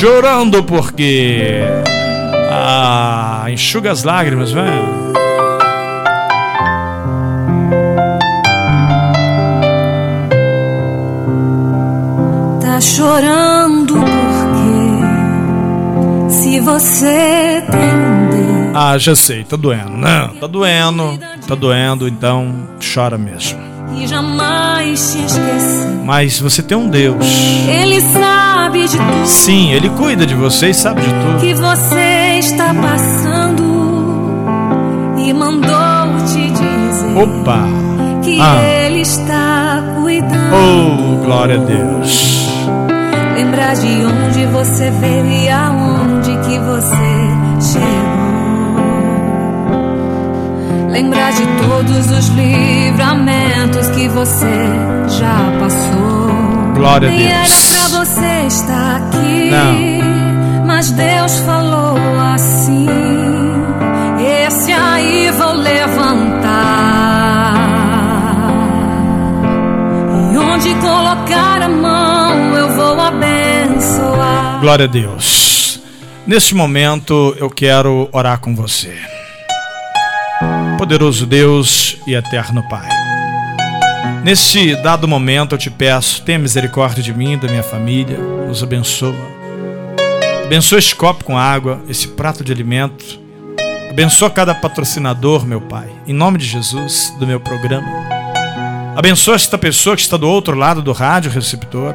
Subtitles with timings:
[0.00, 1.60] chorando porque.
[2.50, 5.12] Ah, enxuga as lágrimas, velho.
[12.62, 14.00] Tá chorando porque
[16.32, 18.72] se você tem um.
[18.74, 19.98] Ah, já sei, tá doendo.
[19.98, 23.69] Não, tá doendo, tá doendo, então chora mesmo.
[23.96, 26.00] E jamais te esquecer.
[26.04, 27.24] Mas você tem um Deus.
[27.68, 29.26] Ele sabe de tudo.
[29.26, 31.40] Sim, ele cuida de você e sabe de tudo.
[31.40, 33.62] Que você está passando
[35.18, 35.70] e mandou
[36.26, 37.16] te dizer.
[37.16, 37.64] Opa!
[38.22, 38.62] Que ah.
[38.62, 40.54] ele está cuidando.
[40.54, 42.48] Oh, glória a Deus.
[43.34, 48.20] Lembrar de onde você veio e aonde que você chegou.
[50.90, 52.92] Lembrar de todos os que
[54.20, 54.46] você
[55.18, 56.74] já passou.
[56.74, 57.72] Glória a Nem Deus.
[57.72, 59.50] era pra você estar aqui.
[59.50, 60.66] Não.
[60.66, 61.96] Mas Deus falou
[62.34, 62.86] assim:
[64.46, 66.50] Esse aí vou levantar.
[70.32, 74.60] E onde colocar a mão, eu vou abençoar.
[74.60, 75.80] Glória a Deus.
[76.26, 78.94] Neste momento eu quero orar com você.
[80.76, 83.00] Poderoso Deus e eterno Pai.
[84.22, 89.14] Neste dado momento eu te peço, tenha misericórdia de mim, da minha família, nos abençoa.
[90.44, 93.18] Abençoa este copo com água, esse prato de alimento.
[93.88, 97.88] Abençoa cada patrocinador, meu Pai, em nome de Jesus, do meu programa.
[98.94, 101.94] Abençoa esta pessoa que está do outro lado do rádio receptor.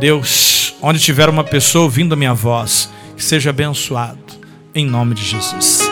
[0.00, 4.18] Deus, onde tiver uma pessoa ouvindo a minha voz, que seja abençoado,
[4.74, 5.88] em nome de Jesus.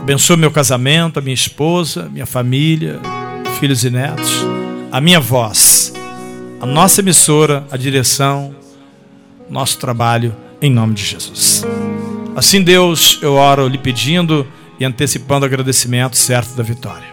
[0.00, 2.98] Abençoa meu casamento, a minha esposa, minha família,
[3.58, 4.46] filhos e netos,
[4.92, 5.92] a minha voz,
[6.60, 8.54] a nossa emissora, a direção,
[9.50, 11.64] nosso trabalho, em nome de Jesus.
[12.36, 14.46] Assim, Deus, eu oro lhe pedindo
[14.78, 17.08] e antecipando agradecimento certo da vitória.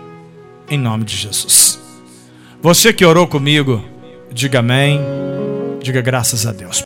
[0.69, 1.79] Em nome de Jesus.
[2.61, 3.83] Você que orou comigo,
[4.31, 4.99] diga amém,
[5.81, 6.79] diga graças a Deus.